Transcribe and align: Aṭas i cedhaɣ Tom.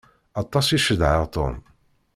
Aṭas 0.41 0.67
i 0.77 0.79
cedhaɣ 0.85 1.23
Tom. 1.33 1.55